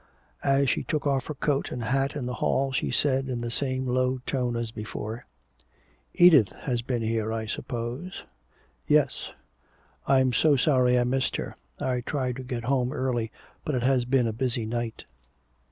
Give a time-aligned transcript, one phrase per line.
[0.43, 3.51] As she took off her coat and hat in the hall she said, in the
[3.51, 5.25] same low tone as before,
[6.15, 8.23] "Edith has been here, I suppose"
[8.97, 9.31] "Yes"
[10.07, 11.55] "I'm so sorry I missed her.
[11.79, 13.31] I tried to get home early,
[13.63, 15.05] but it has been a busy night."